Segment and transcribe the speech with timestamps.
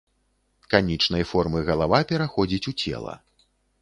[0.73, 3.13] Канічнай формы галава пераходзіць у цела.